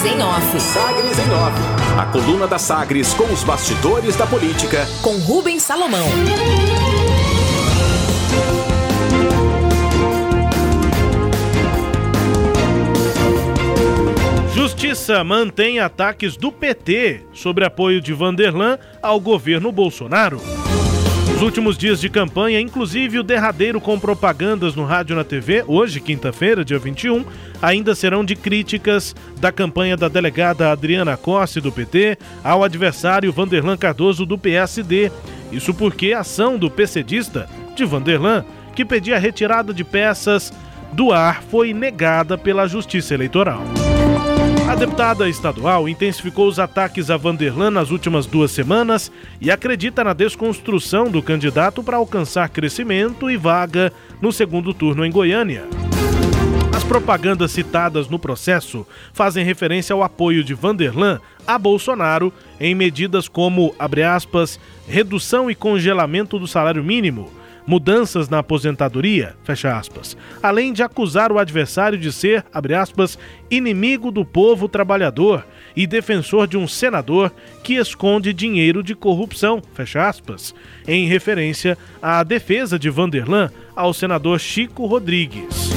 Sagres 0.00 0.14
em 0.14 0.22
Off. 0.22 0.60
Sagres 0.60 1.18
em 1.18 1.30
Off. 1.30 1.98
A 1.98 2.06
coluna 2.06 2.46
da 2.46 2.58
Sagres 2.58 3.12
com 3.12 3.24
os 3.24 3.44
bastidores 3.44 4.16
da 4.16 4.26
política. 4.26 4.86
Com 5.02 5.18
Rubens 5.18 5.62
Salomão. 5.62 6.06
Justiça 14.54 15.22
mantém 15.22 15.80
ataques 15.80 16.34
do 16.34 16.50
PT 16.50 17.26
sobre 17.34 17.66
apoio 17.66 18.00
de 18.00 18.14
Vanderlan 18.14 18.78
ao 19.02 19.20
governo 19.20 19.70
Bolsonaro. 19.70 20.40
Nos 21.40 21.46
últimos 21.46 21.78
dias 21.78 21.98
de 21.98 22.10
campanha, 22.10 22.60
inclusive 22.60 23.18
o 23.18 23.22
derradeiro 23.22 23.80
com 23.80 23.98
propagandas 23.98 24.74
no 24.74 24.84
rádio 24.84 25.14
e 25.14 25.16
na 25.16 25.24
TV, 25.24 25.64
hoje, 25.66 25.98
quinta-feira, 25.98 26.62
dia 26.62 26.78
21, 26.78 27.24
ainda 27.62 27.94
serão 27.94 28.22
de 28.22 28.36
críticas 28.36 29.16
da 29.40 29.50
campanha 29.50 29.96
da 29.96 30.06
delegada 30.06 30.70
Adriana 30.70 31.16
Costa 31.16 31.58
do 31.58 31.72
PT 31.72 32.18
ao 32.44 32.62
adversário 32.62 33.32
Vanderlan 33.32 33.78
Cardoso 33.78 34.26
do 34.26 34.36
PSD. 34.36 35.10
Isso 35.50 35.72
porque 35.72 36.12
a 36.12 36.20
ação 36.20 36.58
do 36.58 36.70
PCdista 36.70 37.48
de 37.74 37.86
Vanderlan, 37.86 38.44
que 38.76 38.84
pedia 38.84 39.16
a 39.16 39.18
retirada 39.18 39.72
de 39.72 39.82
peças 39.82 40.52
do 40.92 41.10
ar, 41.10 41.42
foi 41.44 41.72
negada 41.72 42.36
pela 42.36 42.66
Justiça 42.66 43.14
Eleitoral. 43.14 43.64
A 44.70 44.76
deputada 44.76 45.28
estadual 45.28 45.88
intensificou 45.88 46.46
os 46.46 46.60
ataques 46.60 47.10
a 47.10 47.16
Vanderlan 47.16 47.72
nas 47.72 47.90
últimas 47.90 48.24
duas 48.24 48.52
semanas 48.52 49.10
e 49.40 49.50
acredita 49.50 50.04
na 50.04 50.12
desconstrução 50.12 51.10
do 51.10 51.20
candidato 51.20 51.82
para 51.82 51.96
alcançar 51.96 52.48
crescimento 52.48 53.28
e 53.28 53.36
vaga 53.36 53.92
no 54.22 54.30
segundo 54.30 54.72
turno 54.72 55.04
em 55.04 55.10
Goiânia. 55.10 55.64
As 56.72 56.84
propagandas 56.84 57.50
citadas 57.50 58.08
no 58.08 58.16
processo 58.16 58.86
fazem 59.12 59.44
referência 59.44 59.92
ao 59.92 60.04
apoio 60.04 60.44
de 60.44 60.54
Vanderlan 60.54 61.20
a 61.44 61.58
Bolsonaro 61.58 62.32
em 62.60 62.72
medidas 62.72 63.26
como, 63.26 63.74
aspas, 63.76 64.60
redução 64.86 65.50
e 65.50 65.54
congelamento 65.56 66.38
do 66.38 66.46
salário 66.46 66.84
mínimo, 66.84 67.28
mudanças 67.66 68.28
na 68.28 68.38
aposentadoria, 68.38 69.34
fecha 69.44 69.76
aspas, 69.76 70.16
além 70.42 70.72
de 70.72 70.82
acusar 70.82 71.30
o 71.32 71.38
adversário 71.38 71.98
de 71.98 72.12
ser, 72.12 72.44
abre 72.52 72.74
aspas, 72.74 73.18
inimigo 73.50 74.10
do 74.10 74.24
povo 74.24 74.68
trabalhador 74.68 75.44
e 75.76 75.86
defensor 75.86 76.46
de 76.46 76.56
um 76.56 76.66
senador 76.66 77.32
que 77.62 77.74
esconde 77.74 78.32
dinheiro 78.32 78.82
de 78.82 78.94
corrupção, 78.94 79.62
fecha 79.74 80.08
aspas, 80.08 80.54
em 80.86 81.06
referência 81.06 81.76
à 82.02 82.22
defesa 82.22 82.78
de 82.78 82.90
Vanderlan 82.90 83.50
ao 83.74 83.94
senador 83.94 84.38
Chico 84.40 84.86
Rodrigues. 84.86 85.70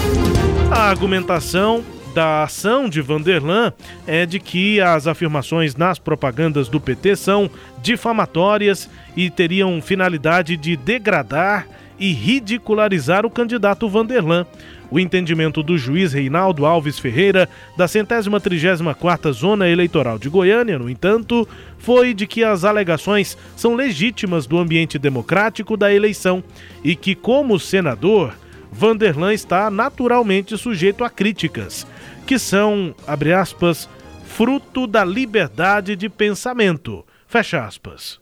A 0.71 0.89
argumentação 0.89 1.83
da 2.13 2.43
ação 2.43 2.87
de 2.87 3.01
Vanderlan 3.01 3.73
é 4.05 4.25
de 4.25 4.39
que 4.39 4.79
as 4.79 5.07
afirmações 5.07 5.75
nas 5.75 5.97
propagandas 5.97 6.69
do 6.69 6.79
PT 6.79 7.15
são 7.15 7.49
difamatórias 7.81 8.89
e 9.15 9.29
teriam 9.29 9.81
finalidade 9.81 10.55
de 10.55 10.75
degradar 10.75 11.67
e 11.99 12.11
ridicularizar 12.11 13.25
o 13.25 13.29
candidato 13.29 13.89
Vanderlan. 13.89 14.45
O 14.91 14.99
entendimento 14.99 15.63
do 15.63 15.75
juiz 15.75 16.13
Reinaldo 16.13 16.65
Alves 16.65 16.99
Ferreira, 16.99 17.49
da 17.75 17.87
centésima 17.87 18.39
trigésima 18.39 18.93
quarta 18.93 19.31
Zona 19.31 19.67
Eleitoral 19.67 20.19
de 20.19 20.29
Goiânia, 20.29 20.77
no 20.77 20.87
entanto, 20.87 21.47
foi 21.79 22.13
de 22.13 22.27
que 22.27 22.43
as 22.43 22.63
alegações 22.63 23.35
são 23.55 23.73
legítimas 23.73 24.45
do 24.45 24.59
ambiente 24.59 24.99
democrático 24.99 25.75
da 25.75 25.91
eleição 25.91 26.43
e 26.83 26.95
que, 26.95 27.15
como 27.15 27.59
senador, 27.59 28.35
Vanderlan 28.71 29.33
está 29.33 29.69
naturalmente 29.69 30.57
sujeito 30.57 31.03
a 31.03 31.09
críticas, 31.09 31.87
que 32.25 32.39
são, 32.39 32.95
abre 33.05 33.33
aspas, 33.33 33.89
fruto 34.25 34.87
da 34.87 35.03
liberdade 35.05 35.95
de 35.95 36.09
pensamento. 36.09 37.05
Fecha 37.27 37.65
aspas. 37.65 38.19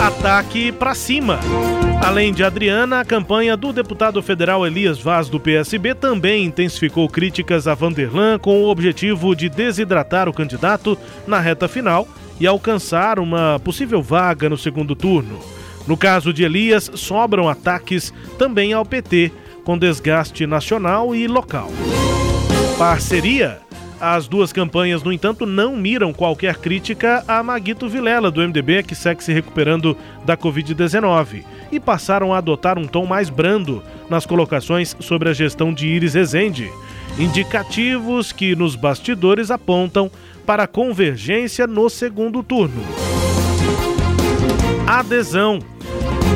Ataque 0.00 0.72
para 0.72 0.94
cima. 0.94 1.38
Além 2.02 2.32
de 2.32 2.42
Adriana, 2.42 3.00
a 3.00 3.04
campanha 3.04 3.56
do 3.56 3.72
deputado 3.72 4.22
federal 4.22 4.66
Elias 4.66 4.98
Vaz 4.98 5.28
do 5.28 5.38
PSB 5.38 5.94
também 5.94 6.46
intensificou 6.46 7.08
críticas 7.08 7.68
a 7.68 7.74
Vanderlan 7.74 8.38
com 8.38 8.62
o 8.62 8.68
objetivo 8.68 9.36
de 9.36 9.50
desidratar 9.50 10.28
o 10.28 10.32
candidato 10.32 10.96
na 11.26 11.38
reta 11.38 11.68
final 11.68 12.08
e 12.40 12.46
alcançar 12.46 13.18
uma 13.18 13.60
possível 13.62 14.00
vaga 14.00 14.48
no 14.48 14.56
segundo 14.56 14.96
turno. 14.96 15.38
No 15.86 15.96
caso 15.96 16.32
de 16.32 16.44
Elias, 16.44 16.90
sobram 16.94 17.48
ataques 17.48 18.12
também 18.38 18.72
ao 18.72 18.86
PT, 18.86 19.30
com 19.64 19.78
desgaste 19.78 20.46
nacional 20.46 21.14
e 21.14 21.26
local. 21.26 21.70
Parceria 22.78 23.60
as 24.00 24.26
duas 24.26 24.50
campanhas, 24.50 25.02
no 25.02 25.12
entanto, 25.12 25.44
não 25.44 25.76
miram 25.76 26.10
qualquer 26.10 26.56
crítica 26.56 27.22
a 27.28 27.42
Maguito 27.42 27.86
Vilela, 27.86 28.30
do 28.30 28.40
MDB, 28.40 28.82
que 28.82 28.94
segue 28.94 29.22
se 29.22 29.30
recuperando 29.30 29.94
da 30.24 30.38
Covid-19, 30.38 31.44
e 31.70 31.78
passaram 31.78 32.32
a 32.32 32.38
adotar 32.38 32.78
um 32.78 32.86
tom 32.86 33.04
mais 33.04 33.28
brando 33.28 33.82
nas 34.08 34.24
colocações 34.24 34.96
sobre 35.00 35.28
a 35.28 35.34
gestão 35.34 35.70
de 35.70 35.86
Iris 35.86 36.14
Rezende, 36.14 36.72
indicativos 37.18 38.32
que 38.32 38.56
nos 38.56 38.74
bastidores 38.74 39.50
apontam 39.50 40.10
para 40.46 40.66
convergência 40.66 41.66
no 41.66 41.90
segundo 41.90 42.42
turno. 42.42 42.82
Adesão 44.86 45.58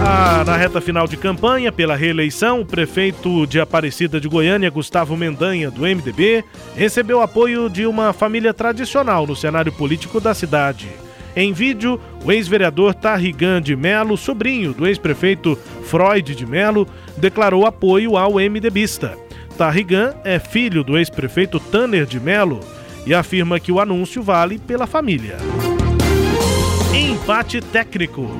ah, 0.02 0.44
na 0.46 0.56
reta 0.56 0.80
final 0.80 1.06
de 1.06 1.16
campanha 1.16 1.70
pela 1.70 1.96
reeleição, 1.96 2.60
o 2.60 2.66
prefeito 2.66 3.46
de 3.46 3.60
Aparecida 3.60 4.20
de 4.20 4.28
Goiânia, 4.28 4.70
Gustavo 4.70 5.16
Mendanha, 5.16 5.70
do 5.70 5.82
MDB, 5.82 6.44
recebeu 6.74 7.20
apoio 7.20 7.68
de 7.68 7.86
uma 7.86 8.12
família 8.12 8.52
tradicional 8.52 9.26
no 9.26 9.36
cenário 9.36 9.72
político 9.72 10.20
da 10.20 10.34
cidade. 10.34 10.88
Em 11.36 11.52
vídeo, 11.52 12.00
o 12.24 12.30
ex-vereador 12.30 12.94
Tarrigan 12.94 13.60
de 13.60 13.74
Melo, 13.74 14.16
sobrinho 14.16 14.72
do 14.72 14.86
ex-prefeito 14.86 15.58
Freud 15.84 16.34
de 16.34 16.46
Melo, 16.46 16.86
declarou 17.16 17.66
apoio 17.66 18.16
ao 18.16 18.34
MDBista. 18.34 19.18
Tarrigan 19.58 20.14
é 20.24 20.38
filho 20.38 20.84
do 20.84 20.96
ex-prefeito 20.96 21.58
Tanner 21.58 22.06
de 22.06 22.20
Melo 22.20 22.60
e 23.06 23.12
afirma 23.12 23.60
que 23.60 23.72
o 23.72 23.80
anúncio 23.80 24.22
vale 24.22 24.58
pela 24.58 24.86
família. 24.86 25.36
Empate 26.94 27.60
técnico. 27.60 28.30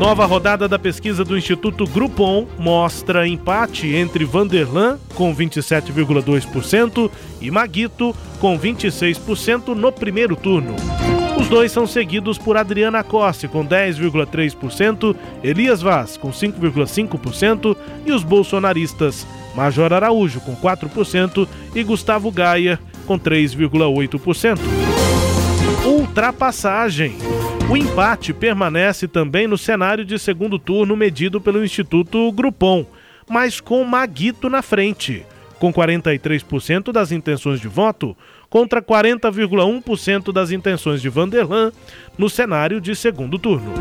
Nova 0.00 0.26
rodada 0.26 0.66
da 0.66 0.80
pesquisa 0.80 1.24
do 1.24 1.38
Instituto 1.38 1.86
Groupon 1.86 2.44
mostra 2.58 3.28
empate 3.28 3.94
entre 3.94 4.24
Vanderlan, 4.24 4.98
com 5.14 5.32
27,2%, 5.32 7.08
e 7.40 7.52
Maguito, 7.52 8.12
com 8.40 8.58
26% 8.58 9.68
no 9.76 9.92
primeiro 9.92 10.34
turno. 10.34 10.74
Os 11.38 11.46
dois 11.46 11.70
são 11.70 11.86
seguidos 11.86 12.36
por 12.36 12.56
Adriana 12.56 13.04
Costa, 13.04 13.46
com 13.46 13.64
10,3%, 13.64 15.14
Elias 15.44 15.80
Vaz, 15.80 16.16
com 16.16 16.32
5,5%, 16.32 17.76
e 18.04 18.10
os 18.10 18.24
bolsonaristas 18.24 19.24
Major 19.54 19.92
Araújo, 19.92 20.40
com 20.40 20.56
4%, 20.56 21.46
e 21.72 21.84
Gustavo 21.84 22.32
Gaia, 22.32 22.80
com 23.06 23.16
3,8%. 23.16 24.58
Ultrapassagem. 25.84 27.14
O 27.70 27.76
empate 27.76 28.32
permanece 28.32 29.06
também 29.06 29.46
no 29.46 29.58
cenário 29.58 30.02
de 30.02 30.18
segundo 30.18 30.58
turno 30.58 30.96
medido 30.96 31.42
pelo 31.42 31.62
Instituto 31.62 32.32
Grupom, 32.32 32.86
mas 33.28 33.60
com 33.60 33.84
Maguito 33.84 34.48
na 34.48 34.62
frente, 34.62 35.26
com 35.58 35.70
43% 35.70 36.90
das 36.90 37.12
intenções 37.12 37.60
de 37.60 37.68
voto 37.68 38.16
contra 38.48 38.80
40,1% 38.80 40.32
das 40.32 40.50
intenções 40.50 41.02
de 41.02 41.10
Vanderlan 41.10 41.70
no 42.16 42.30
cenário 42.30 42.80
de 42.80 42.96
segundo 42.96 43.38
turno. 43.38 43.72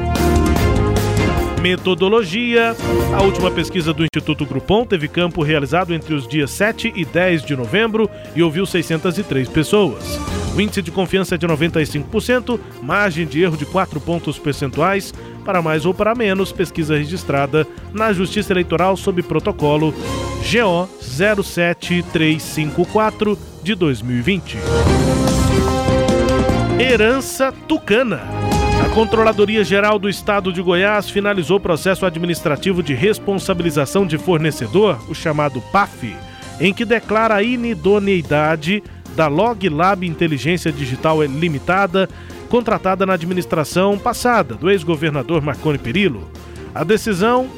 Metodologia. 1.63 2.75
A 3.17 3.23
última 3.23 3.49
pesquisa 3.49 3.91
do 3.93 4.03
Instituto 4.03 4.45
Grupom 4.45 4.85
teve 4.85 5.07
campo 5.07 5.41
realizado 5.41 5.93
entre 5.93 6.13
os 6.13 6.27
dias 6.27 6.51
7 6.51 6.91
e 6.93 7.05
10 7.05 7.45
de 7.45 7.55
novembro 7.55 8.09
e 8.35 8.43
ouviu 8.43 8.65
603 8.65 9.47
pessoas. 9.47 10.19
O 10.53 10.59
índice 10.59 10.81
de 10.81 10.91
confiança 10.91 11.35
é 11.35 11.37
de 11.37 11.47
95%, 11.47 12.59
margem 12.81 13.25
de 13.25 13.41
erro 13.41 13.55
de 13.55 13.65
4 13.65 14.01
pontos 14.01 14.37
percentuais. 14.37 15.13
Para 15.45 15.61
mais 15.61 15.85
ou 15.85 15.93
para 15.93 16.13
menos, 16.13 16.51
pesquisa 16.51 16.97
registrada 16.97 17.65
na 17.93 18.11
Justiça 18.11 18.51
Eleitoral 18.51 18.97
sob 18.97 19.23
protocolo 19.23 19.95
GO 20.51 20.89
07354 20.99 23.39
de 23.63 23.73
2020. 23.73 24.57
Herança 26.77 27.53
Tucana. 27.69 28.21
A 28.83 28.89
Controladoria 28.89 29.63
Geral 29.63 29.97
do 29.97 30.09
Estado 30.09 30.51
de 30.51 30.61
Goiás 30.61 31.09
finalizou 31.09 31.55
o 31.55 31.59
processo 31.59 32.05
administrativo 32.05 32.83
de 32.83 32.93
responsabilização 32.93 34.05
de 34.05 34.17
fornecedor, 34.17 34.99
o 35.09 35.15
chamado 35.15 35.61
PAF, 35.71 36.13
em 36.59 36.73
que 36.73 36.83
declara 36.83 37.35
a 37.35 37.41
inidoneidade 37.41 38.83
da 39.15 39.27
Log 39.27 39.69
Lab 39.69 40.05
Inteligência 40.05 40.69
Digital 40.69 41.23
Limitada, 41.23 42.09
contratada 42.49 43.05
na 43.05 43.13
administração 43.13 43.97
passada 43.97 44.55
do 44.55 44.69
ex-governador 44.69 45.41
Marconi 45.41 45.77
Perillo. 45.77 46.29
A 46.75 46.83
decisão 46.83 47.49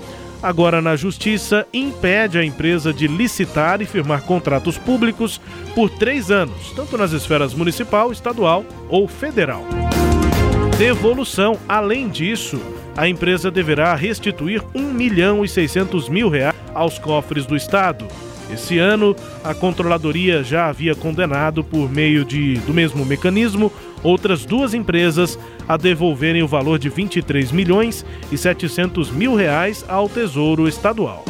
agora 0.44 0.80
na 0.80 0.96
Justiça, 0.96 1.66
impede 1.74 2.38
a 2.38 2.46
empresa 2.46 2.94
de 2.94 3.08
licitar 3.08 3.82
e 3.82 3.86
firmar 3.86 4.22
contratos 4.22 4.78
públicos 4.78 5.42
por 5.74 5.90
três 5.90 6.30
anos, 6.30 6.72
tanto 6.76 6.96
nas 7.00 7.12
esferas 7.14 7.54
municipal, 7.56 8.12
estadual 8.12 8.64
ou 8.88 9.08
federal. 9.08 9.66
Devolução. 10.78 11.58
Além 11.70 12.10
disso, 12.10 12.62
a 12.98 13.08
empresa 13.08 13.50
deverá 13.50 13.96
restituir 13.96 14.62
1 14.76 14.94
milhão 14.94 15.46
e 15.46 15.48
600 15.48 16.10
mil 16.10 16.28
reais 16.28 16.56
aos 16.74 17.00
cofres 17.00 17.46
do 17.46 17.56
Estado. 17.56 18.06
Esse 18.52 18.78
ano, 18.78 19.16
a 19.42 19.54
controladoria 19.54 20.44
já 20.44 20.68
havia 20.68 20.94
condenado, 20.94 21.64
por 21.64 21.90
meio 21.90 22.26
de, 22.26 22.56
do 22.60 22.74
mesmo 22.74 23.06
mecanismo, 23.06 23.72
outras 24.04 24.46
duas 24.46 24.74
empresas 24.74 25.40
a 25.66 25.78
devolverem 25.78 26.44
o 26.44 26.48
valor 26.48 26.78
de 26.78 26.90
23 26.90 27.54
milhões 27.54 28.06
e 28.30 28.38
700 28.38 29.10
mil 29.12 29.34
reais 29.34 29.86
ao 29.88 30.10
Tesouro 30.10 30.68
Estadual. 30.68 31.24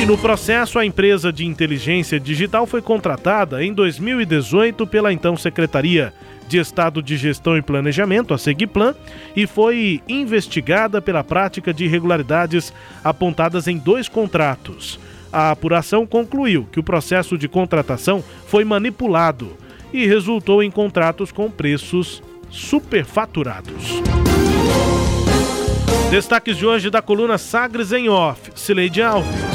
E 0.00 0.06
no 0.06 0.16
processo, 0.16 0.78
a 0.78 0.86
empresa 0.86 1.30
de 1.30 1.44
inteligência 1.44 2.18
digital 2.18 2.64
foi 2.64 2.80
contratada 2.80 3.62
em 3.62 3.70
2018 3.70 4.86
pela 4.86 5.12
então 5.12 5.36
Secretaria 5.36 6.14
de 6.48 6.56
Estado 6.56 7.02
de 7.02 7.18
Gestão 7.18 7.54
e 7.54 7.60
Planejamento, 7.60 8.32
a 8.32 8.38
Segiplan, 8.38 8.94
e 9.36 9.46
foi 9.46 10.00
investigada 10.08 11.02
pela 11.02 11.22
prática 11.22 11.70
de 11.74 11.84
irregularidades 11.84 12.72
apontadas 13.04 13.68
em 13.68 13.76
dois 13.76 14.08
contratos. 14.08 14.98
A 15.30 15.50
apuração 15.50 16.06
concluiu 16.06 16.66
que 16.72 16.80
o 16.80 16.82
processo 16.82 17.36
de 17.36 17.46
contratação 17.46 18.24
foi 18.46 18.64
manipulado 18.64 19.54
e 19.92 20.06
resultou 20.06 20.62
em 20.62 20.70
contratos 20.70 21.30
com 21.30 21.50
preços 21.50 22.22
superfaturados. 22.48 24.00
Destaques 26.10 26.56
de 26.56 26.64
hoje 26.64 26.88
da 26.88 27.02
coluna 27.02 27.36
Sagres 27.36 27.92
em 27.92 28.08
Off, 28.08 28.50
Cileide 28.56 29.02
Alves. 29.02 29.49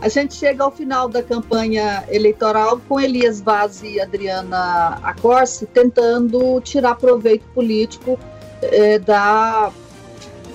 A 0.00 0.08
gente 0.08 0.34
chega 0.34 0.62
ao 0.62 0.70
final 0.70 1.08
da 1.08 1.22
campanha 1.22 2.04
eleitoral 2.08 2.80
com 2.88 3.00
Elias 3.00 3.40
Vaz 3.40 3.82
e 3.82 4.00
Adriana 4.00 4.98
Acorce 5.02 5.66
tentando 5.66 6.60
tirar 6.60 6.96
proveito 6.96 7.44
político 7.54 8.18
eh, 8.60 8.98
da 8.98 9.72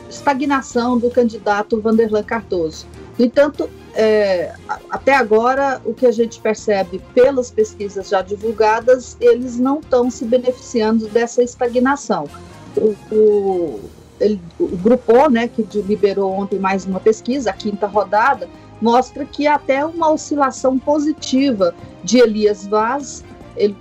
estagnação 0.09 0.97
do 0.97 1.09
candidato 1.09 1.81
Vanderlan 1.81 2.23
Cardoso. 2.23 2.85
No 3.17 3.25
entanto, 3.25 3.69
é, 3.93 4.53
até 4.89 5.15
agora, 5.15 5.81
o 5.85 5.93
que 5.93 6.05
a 6.05 6.11
gente 6.11 6.39
percebe 6.39 7.01
pelas 7.13 7.51
pesquisas 7.51 8.09
já 8.09 8.21
divulgadas, 8.21 9.17
eles 9.19 9.57
não 9.57 9.79
estão 9.79 10.09
se 10.09 10.25
beneficiando 10.25 11.07
dessa 11.07 11.43
estagnação. 11.43 12.27
O, 12.75 12.95
o, 13.13 13.79
ele, 14.19 14.39
o 14.59 14.77
Grupo, 14.77 15.29
né, 15.29 15.47
que 15.47 15.63
liberou 15.81 16.31
ontem 16.31 16.57
mais 16.57 16.85
uma 16.85 16.99
pesquisa, 16.99 17.49
a 17.49 17.53
quinta 17.53 17.85
rodada, 17.85 18.47
mostra 18.81 19.25
que 19.25 19.47
até 19.47 19.85
uma 19.85 20.11
oscilação 20.11 20.77
positiva 20.77 21.73
de 22.03 22.17
Elias 22.17 22.65
Vaz, 22.65 23.23
ele 23.55 23.75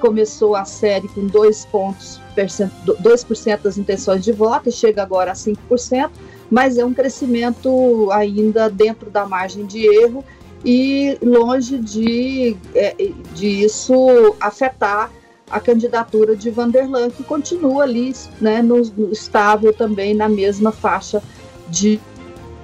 começou 0.00 0.54
a 0.54 0.64
série 0.64 1.08
com 1.08 1.26
2 1.26 1.66
pontos, 1.66 2.20
2% 2.36 3.62
das 3.62 3.78
intenções 3.78 4.22
de 4.22 4.32
voto 4.32 4.68
e 4.68 4.72
chega 4.72 5.02
agora 5.02 5.32
a 5.32 5.34
5%, 5.34 6.10
mas 6.50 6.78
é 6.78 6.84
um 6.84 6.94
crescimento 6.94 8.10
ainda 8.12 8.68
dentro 8.68 9.10
da 9.10 9.26
margem 9.26 9.66
de 9.66 9.86
erro 9.86 10.24
e 10.64 11.18
longe 11.22 11.78
de, 11.78 12.56
é, 12.74 12.94
de 13.34 13.64
isso 13.64 14.36
afetar 14.40 15.10
a 15.50 15.60
candidatura 15.60 16.34
de 16.34 16.50
Vanderlan, 16.50 17.08
que 17.10 17.22
continua 17.22 17.84
ali 17.84 18.12
né, 18.40 18.60
no, 18.62 18.82
no 18.82 19.12
estável 19.12 19.72
também 19.72 20.14
na 20.14 20.28
mesma 20.28 20.72
faixa 20.72 21.22
de, 21.68 22.00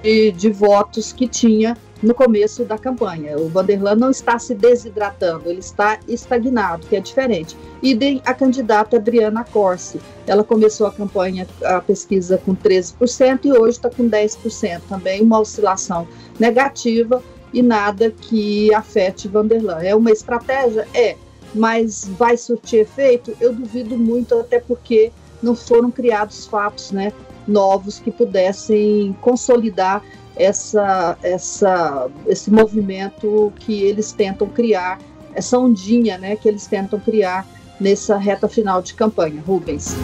de, 0.03 0.49
votos 0.49 1.13
que 1.13 1.27
tinha 1.27 1.77
no 2.01 2.13
começo 2.13 2.65
da 2.65 2.77
campanha. 2.77 3.37
O 3.37 3.47
Vanderlan 3.47 3.95
não 3.95 4.11
está 4.11 4.37
se 4.37 4.53
desidratando, 4.53 5.49
ele 5.49 5.59
está 5.59 5.97
estagnado, 6.07 6.85
que 6.87 6.97
é 6.97 6.99
diferente. 6.99 7.55
E 7.81 7.97
a 8.25 8.33
candidata 8.33 8.97
Adriana 8.97 9.45
Corsi, 9.45 10.01
ela 10.27 10.43
começou 10.43 10.85
a 10.85 10.91
campanha, 10.91 11.47
a 11.63 11.79
pesquisa 11.79 12.37
com 12.37 12.53
13% 12.53 13.45
e 13.45 13.53
hoje 13.53 13.77
está 13.77 13.89
com 13.89 14.09
10%, 14.09 14.81
também 14.89 15.21
uma 15.21 15.39
oscilação 15.39 16.05
negativa 16.37 17.23
e 17.53 17.61
nada 17.61 18.11
que 18.11 18.73
afete 18.73 19.29
Vanderlan. 19.29 19.81
É 19.81 19.95
uma 19.95 20.11
estratégia? 20.11 20.85
É, 20.93 21.15
mas 21.55 22.09
vai 22.17 22.35
surtir 22.35 22.81
efeito? 22.81 23.33
Eu 23.39 23.53
duvido 23.53 23.97
muito, 23.97 24.37
até 24.37 24.59
porque 24.59 25.11
não 25.41 25.55
foram 25.55 25.91
criados 25.91 26.45
fatos 26.47 26.91
né, 26.91 27.13
novos 27.47 27.99
que 27.99 28.11
pudessem 28.11 29.15
consolidar 29.21 30.03
essa, 30.35 31.17
essa, 31.21 32.09
esse 32.27 32.49
movimento 32.51 33.53
que 33.59 33.83
eles 33.83 34.11
tentam 34.11 34.47
criar, 34.47 34.99
essa 35.33 35.57
ondinha 35.57 36.17
né, 36.17 36.35
que 36.35 36.47
eles 36.47 36.67
tentam 36.67 36.99
criar 36.99 37.45
nessa 37.79 38.17
reta 38.17 38.47
final 38.47 38.81
de 38.81 38.93
campanha. 38.93 39.41
Rubens. 39.45 39.95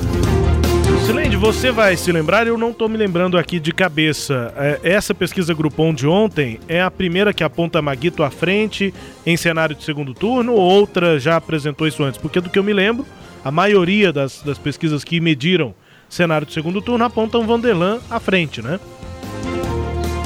Silene, 1.05 1.35
você 1.35 1.71
vai 1.71 1.95
se 1.97 2.11
lembrar, 2.11 2.45
eu 2.45 2.57
não 2.57 2.69
estou 2.69 2.87
me 2.87 2.97
lembrando 2.97 3.37
aqui 3.37 3.59
de 3.59 3.71
cabeça. 3.71 4.53
É, 4.55 4.79
essa 4.83 5.13
pesquisa 5.13 5.53
Grupom 5.53 5.93
de 5.93 6.05
ontem 6.05 6.59
é 6.67 6.81
a 6.81 6.91
primeira 6.91 7.33
que 7.33 7.43
aponta 7.43 7.81
Maguito 7.81 8.21
à 8.21 8.29
frente 8.29 8.93
em 9.25 9.35
cenário 9.35 9.75
de 9.75 9.83
segundo 9.83 10.13
turno, 10.13 10.53
ou 10.53 10.59
outra 10.59 11.19
já 11.19 11.35
apresentou 11.35 11.87
isso 11.87 12.03
antes? 12.03 12.19
Porque 12.19 12.39
do 12.39 12.49
que 12.49 12.59
eu 12.59 12.63
me 12.63 12.73
lembro, 12.73 13.05
a 13.43 13.51
maioria 13.51 14.13
das, 14.13 14.41
das 14.43 14.57
pesquisas 14.57 15.03
que 15.03 15.19
mediram 15.19 15.73
cenário 16.09 16.45
de 16.45 16.53
segundo 16.53 16.81
turno 16.81 17.05
apontam 17.05 17.45
Vanderlan 17.45 17.99
à 18.09 18.19
frente, 18.19 18.61
né? 18.61 18.79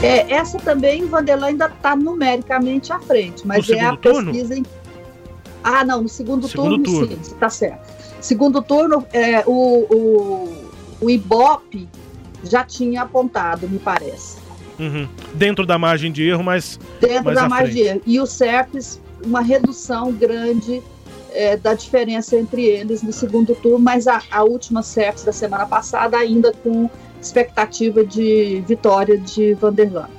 É, 0.02 0.34
essa 0.34 0.58
também, 0.58 1.06
Vanderlan 1.06 1.48
ainda 1.48 1.68
está 1.68 1.96
numericamente 1.96 2.92
à 2.92 3.00
frente, 3.00 3.48
mas 3.48 3.68
no 3.68 3.76
é 3.76 3.80
a 3.82 3.96
turno? 3.96 4.32
pesquisa 4.32 4.56
em. 4.56 4.66
Ah, 5.64 5.86
não, 5.86 6.02
no 6.02 6.10
segundo, 6.10 6.48
segundo 6.48 6.84
turno, 6.84 7.08
turno, 7.08 7.24
sim, 7.24 7.32
está 7.34 7.50
certo. 7.50 7.94
Segundo 8.20 8.62
turno, 8.62 9.06
é, 9.14 9.44
o, 9.46 9.86
o, 9.90 10.70
o 11.00 11.10
Ibope 11.10 11.88
já 12.44 12.66
tinha 12.66 13.04
apontado, 13.04 13.70
me 13.70 13.80
parece. 13.80 14.38
Uhum. 14.78 15.08
Dentro 15.34 15.66
da 15.66 15.78
margem 15.78 16.12
de 16.12 16.24
erro, 16.28 16.44
mas. 16.44 16.78
Dentro 17.00 17.26
mais 17.26 17.38
da 17.38 17.48
margem 17.48 17.74
frente. 17.74 17.84
de 17.84 17.90
erro. 17.90 18.02
E 18.06 18.20
o 18.20 18.26
SERPES, 18.26 19.02
uma 19.24 19.42
redução 19.42 20.12
grande 20.12 20.82
é, 21.34 21.58
da 21.58 21.74
diferença 21.74 22.38
entre 22.38 22.64
eles 22.64 23.02
no 23.04 23.12
segundo 23.12 23.56
turno, 23.56 23.80
mas 23.80 24.08
a, 24.08 24.22
a 24.32 24.44
última 24.44 24.82
SERPES 24.84 25.24
da 25.24 25.32
semana 25.32 25.66
passada 25.66 26.18
ainda 26.18 26.54
com 26.64 26.90
expectativa 27.22 28.04
de 28.06 28.64
vitória 28.68 29.18
de 29.18 29.54
Vanderlan. 29.54 30.10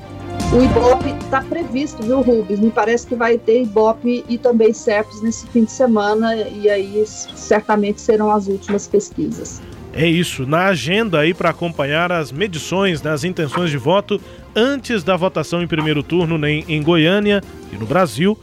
O 0.53 0.63
Ibope 0.63 1.11
está 1.25 1.41
previsto, 1.41 2.03
viu, 2.03 2.21
Rubens? 2.21 2.61
Me 2.61 2.71
parece 2.71 3.07
que 3.07 3.15
vai 3.15 3.37
ter 3.39 3.63
Ibope 3.63 4.25
e 4.29 4.39
também 4.39 4.73
SERPs 4.73 5.21
nesse 5.23 5.47
fim 5.49 5.65
de 5.65 5.73
semana, 5.73 6.37
e 6.37 6.69
aí 6.71 7.03
certamente 7.07 8.01
serão 8.01 8.31
as 8.31 8.47
últimas 8.47 8.87
pesquisas. 8.87 9.61
É 9.93 10.07
isso, 10.07 10.45
na 10.45 10.67
agenda 10.67 11.21
aí 11.21 11.33
para 11.33 11.51
acompanhar 11.51 12.11
as 12.11 12.33
medições 12.33 13.01
das 13.01 13.23
né, 13.23 13.29
intenções 13.29 13.71
de 13.71 13.77
voto 13.77 14.21
antes 14.55 15.05
da 15.05 15.17
votação 15.17 15.63
em 15.63 15.69
primeiro 15.69 16.03
turno 16.03 16.45
em, 16.47 16.65
em 16.69 16.83
Goiânia 16.83 17.41
e 17.73 17.77
no 17.77 17.87
Brasil, 17.87 18.37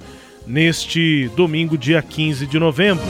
neste 0.45 1.29
domingo, 1.35 1.77
dia 1.77 2.01
15 2.01 2.47
de 2.47 2.59
novembro. 2.59 3.03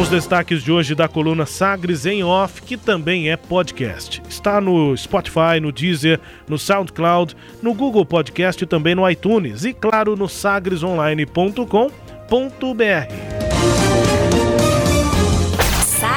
Os 0.00 0.08
destaques 0.08 0.62
de 0.62 0.72
hoje 0.72 0.94
da 0.94 1.06
coluna 1.06 1.46
Sagres 1.46 2.04
em 2.04 2.24
Off, 2.24 2.62
que 2.62 2.76
também 2.76 3.30
é 3.30 3.36
podcast. 3.36 4.20
Está 4.28 4.60
no 4.60 4.96
Spotify, 4.96 5.60
no 5.62 5.70
Deezer, 5.70 6.18
no 6.48 6.58
SoundCloud, 6.58 7.36
no 7.62 7.72
Google 7.72 8.04
Podcast 8.04 8.64
e 8.64 8.66
também 8.66 8.96
no 8.96 9.08
iTunes. 9.08 9.64
E 9.64 9.72
claro, 9.72 10.16
no 10.16 10.28
sagresonline.com.br. 10.28 13.23